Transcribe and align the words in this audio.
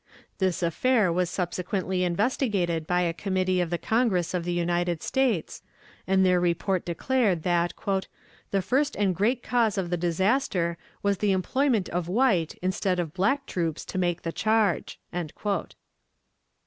This 0.39 0.63
affair 0.63 1.13
was 1.13 1.29
subsequently 1.29 2.03
investigated 2.03 2.87
by 2.87 3.01
a 3.01 3.13
committee 3.13 3.61
of 3.61 3.69
the 3.69 3.77
Congress 3.77 4.33
of 4.33 4.45
the 4.45 4.51
United 4.51 5.03
States, 5.03 5.61
and 6.07 6.25
their 6.25 6.39
report 6.39 6.83
declared 6.85 7.43
that 7.43 7.75
"the 8.49 8.63
first 8.63 8.95
and 8.95 9.15
great 9.15 9.43
cause 9.43 9.77
of 9.77 9.91
the 9.91 9.97
disaster 9.97 10.79
was 11.03 11.19
the 11.19 11.31
employment 11.31 11.87
of 11.89 12.07
white 12.07 12.57
instead 12.63 12.99
of 12.99 13.13
black 13.13 13.45
troops 13.45 13.85
to 13.85 13.99
make 13.99 14.23
the 14.23 14.31
charge." 14.31 14.99